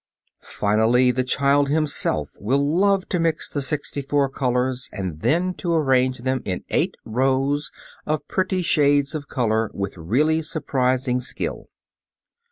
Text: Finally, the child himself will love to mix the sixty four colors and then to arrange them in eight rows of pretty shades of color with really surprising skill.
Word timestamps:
Finally, 0.49 1.11
the 1.11 1.23
child 1.23 1.69
himself 1.69 2.31
will 2.39 2.57
love 2.57 3.07
to 3.07 3.19
mix 3.19 3.47
the 3.47 3.61
sixty 3.61 4.01
four 4.01 4.27
colors 4.29 4.89
and 4.91 5.19
then 5.21 5.53
to 5.53 5.75
arrange 5.75 6.21
them 6.23 6.41
in 6.43 6.63
eight 6.69 6.95
rows 7.05 7.71
of 8.07 8.27
pretty 8.27 8.63
shades 8.63 9.13
of 9.13 9.27
color 9.27 9.69
with 9.75 9.95
really 9.97 10.41
surprising 10.41 11.21
skill. 11.21 11.69